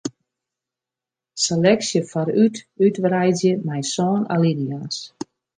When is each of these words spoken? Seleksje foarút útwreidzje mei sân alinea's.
Seleksje 1.43 2.01
foarút 2.11 2.55
útwreidzje 2.87 3.53
mei 3.67 3.83
sân 3.93 4.19
alinea's. 4.33 4.97